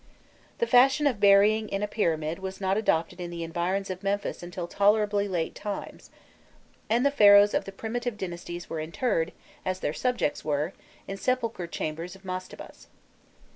The 0.57 0.65
fashion 0.65 1.05
of 1.05 1.19
burying 1.19 1.69
in 1.69 1.83
a 1.83 1.87
pyramid 1.87 2.39
was 2.39 2.59
not 2.59 2.75
adopted 2.75 3.21
in 3.21 3.29
the 3.29 3.43
environs 3.43 3.91
of 3.91 4.01
Memphis 4.01 4.41
until 4.41 4.65
tolerably 4.67 5.27
late 5.27 5.53
times, 5.53 6.09
and 6.89 7.05
the 7.05 7.11
Pharaohs 7.11 7.53
of 7.53 7.65
the 7.65 7.71
primitive 7.71 8.17
dynasties 8.17 8.67
were 8.67 8.79
interred, 8.79 9.31
as 9.63 9.79
their 9.81 9.93
subjects 9.93 10.43
were, 10.43 10.73
in 11.07 11.17
sepulchral 11.17 11.67
chambers 11.67 12.15
of 12.15 12.25
mastabas. 12.25 12.87